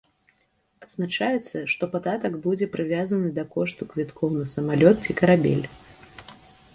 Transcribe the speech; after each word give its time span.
Адзначаецца, 0.85 1.57
што 1.73 1.83
падатак 1.93 2.33
будзе 2.45 2.67
прывязаны 2.75 3.29
да 3.37 3.43
кошту 3.57 3.89
квіткоў 3.91 4.31
на 4.39 4.45
самалёт 4.55 4.95
ці 5.05 5.11
карабель. 5.21 5.63